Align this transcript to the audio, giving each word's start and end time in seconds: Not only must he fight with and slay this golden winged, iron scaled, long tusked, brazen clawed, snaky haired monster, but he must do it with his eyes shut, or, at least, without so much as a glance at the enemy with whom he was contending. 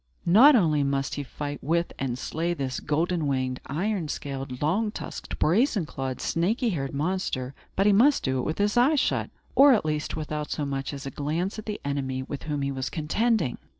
Not 0.25 0.55
only 0.55 0.81
must 0.81 1.13
he 1.13 1.21
fight 1.21 1.63
with 1.63 1.93
and 1.99 2.17
slay 2.17 2.55
this 2.55 2.79
golden 2.79 3.27
winged, 3.27 3.59
iron 3.67 4.07
scaled, 4.07 4.59
long 4.59 4.89
tusked, 4.89 5.37
brazen 5.37 5.85
clawed, 5.85 6.19
snaky 6.19 6.69
haired 6.71 6.91
monster, 6.95 7.53
but 7.75 7.85
he 7.85 7.93
must 7.93 8.23
do 8.23 8.39
it 8.39 8.45
with 8.45 8.57
his 8.57 8.77
eyes 8.77 8.99
shut, 8.99 9.29
or, 9.53 9.73
at 9.75 9.85
least, 9.85 10.15
without 10.15 10.49
so 10.49 10.65
much 10.65 10.91
as 10.91 11.05
a 11.05 11.11
glance 11.11 11.59
at 11.59 11.67
the 11.67 11.79
enemy 11.85 12.23
with 12.23 12.41
whom 12.49 12.63
he 12.63 12.71
was 12.71 12.89
contending. 12.89 13.59